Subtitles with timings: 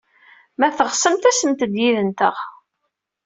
[0.59, 2.35] Ma teɣsemt, asemt-d yid-nteɣ.